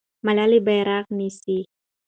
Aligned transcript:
ملالۍ 0.25 0.59
بیرغ 0.67 1.05
نیسي. 1.17 1.59